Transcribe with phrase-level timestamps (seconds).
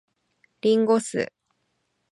[0.61, 1.29] 林檎酢